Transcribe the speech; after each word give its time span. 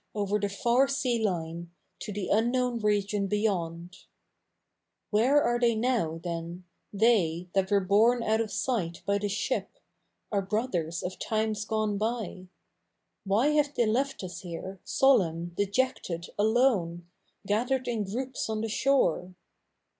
Over 0.15 0.39
the 0.39 0.49
far 0.49 0.87
sea 0.87 1.23
line 1.23 1.69
To 1.99 2.11
the 2.11 2.29
unknown 2.29 2.79
region 2.79 3.27
beyond. 3.27 3.91
CH. 3.91 3.97
iv] 3.97 3.99
THE 3.99 5.17
NEW 5.17 5.19
REPUBLIC 5.19 5.43
53' 5.43 5.43
Where 5.43 5.43
are 5.43 5.59
they 5.59 5.75
uow, 5.75 6.23
then— 6.23 6.63
they 7.03 7.49
That 7.53 7.69
were 7.69 7.79
borne 7.81 8.23
out 8.23 8.41
of 8.41 8.51
sight 8.51 9.03
by 9.05 9.19
the 9.19 9.29
ship— 9.29 9.77
Otir 10.33 10.49
brothers, 10.49 11.03
of 11.03 11.19
times 11.19 11.65
gone 11.65 11.99
by? 11.99 12.47
IVhy 13.29 13.55
have 13.57 13.75
they 13.75 13.85
left 13.85 14.23
iis 14.23 14.39
here 14.41 14.79
Solemn, 14.83 15.53
dejected, 15.55 16.31
alone, 16.35 17.07
Gathered 17.45 17.87
in 17.87 18.03
groups 18.03 18.49
on 18.49 18.61
the 18.61 18.69
shore 18.69 19.35